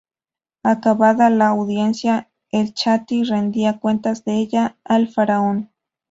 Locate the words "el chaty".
2.49-3.23